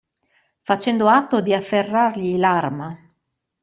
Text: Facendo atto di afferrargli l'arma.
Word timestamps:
Facendo 0.63 1.05
atto 1.07 1.41
di 1.41 1.53
afferrargli 1.53 2.35
l'arma. 2.39 2.89